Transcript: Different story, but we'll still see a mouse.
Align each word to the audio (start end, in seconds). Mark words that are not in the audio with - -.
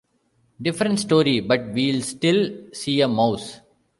Different 0.59 0.99
story, 0.99 1.41
but 1.41 1.73
we'll 1.73 2.01
still 2.01 2.49
see 2.73 3.01
a 3.01 3.07
mouse. 3.07 3.59